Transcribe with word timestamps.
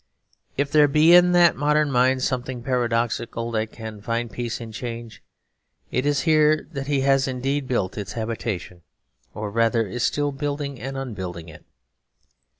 If 0.57 0.71
there 0.71 0.87
be 0.87 1.13
in 1.13 1.31
the 1.31 1.53
modern 1.55 1.91
mind 1.91 2.23
something 2.23 2.63
paradoxical 2.63 3.51
that 3.51 3.71
can 3.71 4.01
find 4.01 4.31
peace 4.31 4.59
in 4.59 4.71
change, 4.71 5.21
it 5.91 6.07
is 6.07 6.21
here 6.21 6.65
that 6.71 6.89
it 6.89 7.01
has 7.03 7.27
indeed 7.27 7.67
built 7.67 7.99
its 7.99 8.13
habitation 8.13 8.81
or 9.35 9.51
rather 9.51 9.85
is 9.85 10.01
still 10.01 10.31
building 10.31 10.79
and 10.81 10.97
unbuilding 10.97 11.49
it. 11.49 11.65